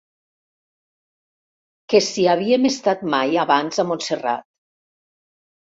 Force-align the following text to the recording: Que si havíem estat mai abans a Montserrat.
Que 1.93 2.01
si 2.07 2.27
havíem 2.33 2.67
estat 2.73 3.07
mai 3.17 3.39
abans 3.45 3.85
a 3.85 3.89
Montserrat. 3.93 4.51